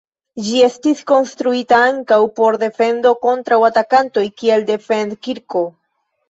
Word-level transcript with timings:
Ĝi 0.45 0.61
estis 0.67 1.01
konstruita 1.09 1.81
ankaŭ 1.89 2.17
por 2.39 2.57
defendo 2.63 3.11
kontraŭ 3.27 3.61
atakantoj, 3.69 4.25
kiel 4.41 4.67
defend-kirko. 4.73 5.65